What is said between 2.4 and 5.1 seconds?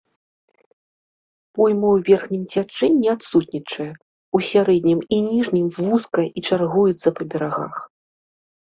цячэнні адсутнічае, у сярэднім